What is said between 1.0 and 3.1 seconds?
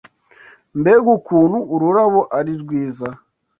ukuntu ururabo ari rwiza!